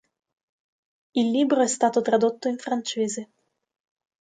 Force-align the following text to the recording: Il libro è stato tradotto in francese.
Il 1.13 1.29
libro 1.29 1.61
è 1.61 1.67
stato 1.67 2.01
tradotto 2.01 2.47
in 2.47 2.57
francese. 2.57 3.29